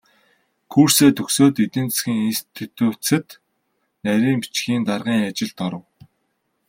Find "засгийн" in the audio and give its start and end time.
1.91-2.21